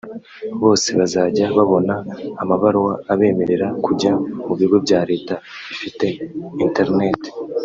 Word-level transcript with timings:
bose 0.61 0.87
bazajya 0.99 1.45
babona 1.57 1.93
amabaruwa 2.41 2.93
abemerera 3.11 3.67
kujya 3.85 4.11
mu 4.45 4.53
bigo 4.59 4.77
bya 4.85 4.99
Leta 5.09 5.33
bifite 5.69 6.05
“internat” 6.65 7.21